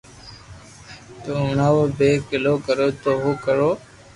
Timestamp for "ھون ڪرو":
3.21-3.69